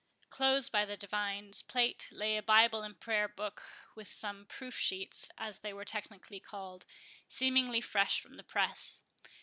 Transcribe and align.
Close 0.31 0.67
by 0.67 0.83
the 0.83 0.97
divine's 0.97 1.61
plate 1.61 2.07
lay 2.11 2.35
a 2.35 2.41
Bible 2.41 2.81
and 2.81 2.99
Prayer 2.99 3.27
book, 3.27 3.61
with 3.93 4.11
some 4.11 4.47
proof 4.47 4.73
sheets, 4.79 5.29
as 5.37 5.59
they 5.59 5.73
are 5.73 5.85
technically 5.85 6.39
called, 6.39 6.87
seemingly 7.27 7.81
fresh 7.81 8.19
from 8.19 8.33
the 8.33 8.43
press. 8.43 9.03